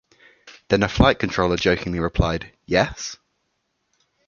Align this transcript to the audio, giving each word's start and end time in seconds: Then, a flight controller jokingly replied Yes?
Then, 0.69 0.81
a 0.81 0.89
flight 0.89 1.19
controller 1.19 1.57
jokingly 1.57 1.99
replied 1.99 2.51
Yes? 2.65 3.17